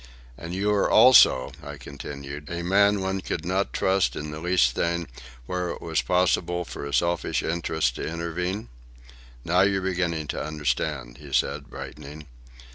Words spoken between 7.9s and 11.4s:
to intervene?" "Now you're beginning to understand," he